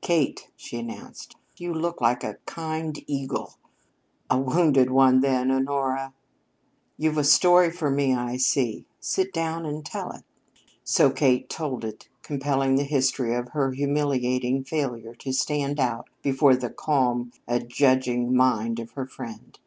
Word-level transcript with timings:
"Kate," 0.00 0.46
she 0.56 0.78
announced, 0.78 1.34
"you 1.56 1.74
look 1.74 2.00
like 2.00 2.22
a 2.22 2.36
kind 2.46 3.02
eagle." 3.08 3.54
"A 4.30 4.38
wounded 4.38 4.92
one, 4.92 5.22
then, 5.22 5.50
Honora." 5.50 6.14
"You've 6.96 7.18
a 7.18 7.24
story 7.24 7.68
for 7.72 7.90
me, 7.90 8.14
I 8.14 8.36
see. 8.36 8.86
Sit 9.00 9.32
down 9.32 9.66
and 9.66 9.84
tell 9.84 10.12
it." 10.12 10.22
So 10.84 11.10
Kate 11.10 11.50
told 11.50 11.84
it, 11.84 12.08
compelling 12.22 12.76
the 12.76 12.84
history 12.84 13.34
of 13.34 13.48
her 13.48 13.72
humiliating 13.72 14.62
failure 14.62 15.16
to 15.16 15.32
stand 15.32 15.80
out 15.80 16.08
before 16.22 16.54
the 16.54 16.70
calm, 16.70 17.32
adjudging 17.48 18.32
mind 18.32 18.78
of 18.78 18.92
her 18.92 19.08
friend. 19.08 19.58